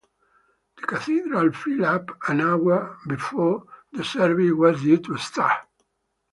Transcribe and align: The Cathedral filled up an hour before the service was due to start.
The 0.77 0.87
Cathedral 0.87 1.51
filled 1.51 1.81
up 1.83 2.09
an 2.27 2.41
hour 2.41 2.97
before 3.07 3.67
the 3.91 4.03
service 4.03 4.51
was 4.51 4.81
due 4.81 4.97
to 4.97 5.17
start. 5.19 5.67